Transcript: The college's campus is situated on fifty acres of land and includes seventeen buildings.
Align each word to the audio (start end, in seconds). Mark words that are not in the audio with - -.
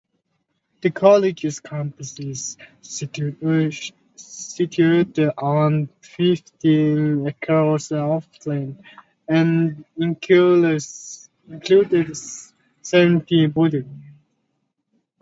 The 0.81 0.89
college's 0.89 1.59
campus 1.59 2.17
is 2.17 2.57
situated 2.89 3.83
on 5.37 5.89
fifty 6.01 7.27
acres 7.27 7.91
of 7.91 8.27
land 8.47 8.83
and 9.27 9.85
includes 9.97 11.29
seventeen 12.81 13.51
buildings. 13.51 14.03